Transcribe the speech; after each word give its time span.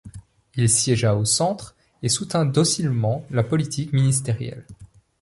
Il 0.55 0.67
siégea 0.67 1.13
au 1.15 1.25
centre 1.25 1.75
et 2.01 2.09
soutint 2.09 2.43
docilement 2.45 3.23
la 3.29 3.43
politique 3.43 3.93
ministérielle. 3.93 4.65